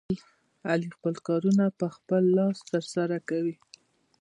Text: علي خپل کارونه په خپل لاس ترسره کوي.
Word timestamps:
علي 0.69 0.89
خپل 0.95 1.13
کارونه 1.27 1.65
په 1.79 1.85
خپل 1.95 2.23
لاس 2.37 2.57
ترسره 2.71 3.17
کوي. 3.29 3.55